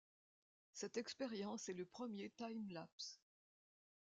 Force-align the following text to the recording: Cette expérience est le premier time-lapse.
Cette 0.73 0.97
expérience 0.97 1.69
est 1.69 1.75
le 1.75 1.85
premier 1.85 2.31
time-lapse. 2.31 3.21